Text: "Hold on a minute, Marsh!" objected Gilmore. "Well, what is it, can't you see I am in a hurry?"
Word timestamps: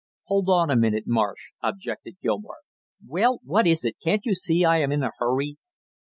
"Hold 0.23 0.49
on 0.49 0.71
a 0.71 0.75
minute, 0.75 1.03
Marsh!" 1.05 1.51
objected 1.61 2.17
Gilmore. 2.19 2.61
"Well, 3.07 3.39
what 3.43 3.67
is 3.67 3.85
it, 3.85 3.97
can't 4.03 4.25
you 4.25 4.33
see 4.33 4.65
I 4.65 4.77
am 4.77 4.91
in 4.91 5.03
a 5.03 5.11
hurry?" 5.19 5.57